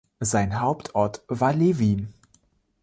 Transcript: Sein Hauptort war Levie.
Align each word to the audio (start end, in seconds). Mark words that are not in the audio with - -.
Sein 0.19 0.59
Hauptort 0.59 1.21
war 1.27 1.53
Levie. 1.53 2.07